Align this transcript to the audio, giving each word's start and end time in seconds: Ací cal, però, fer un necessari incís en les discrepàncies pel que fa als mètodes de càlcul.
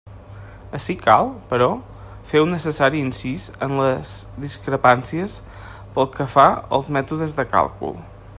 Ací 0.77 0.93
cal, 1.01 1.27
però, 1.51 1.67
fer 2.31 2.41
un 2.45 2.49
necessari 2.53 3.03
incís 3.09 3.45
en 3.67 3.77
les 3.81 4.15
discrepàncies 4.47 5.37
pel 5.99 6.13
que 6.19 6.31
fa 6.39 6.49
als 6.79 6.93
mètodes 6.99 7.41
de 7.43 7.49
càlcul. 7.55 7.99